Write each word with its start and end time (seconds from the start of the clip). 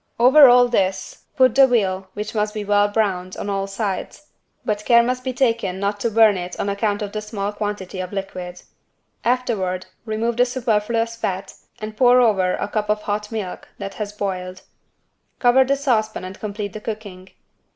Over 0.19 0.49
all 0.49 0.67
this 0.67 1.25
put 1.35 1.53
the 1.53 1.67
veal 1.67 2.07
which 2.15 2.33
must 2.33 2.55
be 2.55 2.65
well 2.65 2.87
browned 2.87 3.37
on 3.37 3.51
all 3.51 3.67
sides, 3.67 4.29
but 4.65 4.83
care 4.83 5.03
must 5.03 5.23
be 5.23 5.31
taken 5.31 5.79
not 5.79 5.99
to 5.99 6.09
burn 6.09 6.37
it 6.37 6.59
on 6.59 6.69
account 6.69 7.03
of 7.03 7.11
the 7.11 7.21
small 7.21 7.53
quantity 7.53 7.99
of 7.99 8.11
liquid. 8.11 8.63
Afterward, 9.23 9.85
remove 10.05 10.37
the 10.37 10.45
superfluous 10.47 11.15
fat 11.15 11.53
and 11.77 11.95
pour 11.95 12.19
over 12.19 12.55
a 12.55 12.67
cup 12.67 12.89
of 12.89 13.03
hot 13.03 13.31
milk, 13.31 13.67
that 13.77 13.93
has 13.93 14.11
boiled. 14.11 14.63
Cover 15.37 15.63
the 15.63 15.75
saucepan 15.75 16.23
and 16.23 16.39
complete 16.39 16.73
the 16.73 16.81
cooking. 16.81 17.29